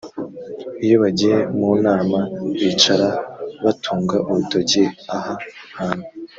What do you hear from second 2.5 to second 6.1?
bicara batunga urutoki aha hantu